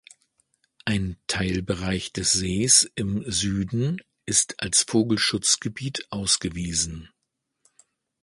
[0.83, 7.09] Ein Teilbereich des Sees im Süden ist als Vogelschutzgebiet ausgewiesen.